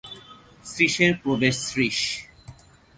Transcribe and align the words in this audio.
শ্রীশের 0.65 1.13
প্রবেশ 1.23 1.55
শ্রীশ। 1.67 1.99